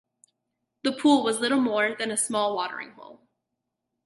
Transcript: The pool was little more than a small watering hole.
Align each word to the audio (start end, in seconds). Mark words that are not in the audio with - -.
The 0.83 0.93
pool 0.93 1.21
was 1.23 1.39
little 1.39 1.61
more 1.61 1.93
than 1.95 2.09
a 2.09 2.17
small 2.17 2.55
watering 2.55 2.93
hole. 2.93 3.21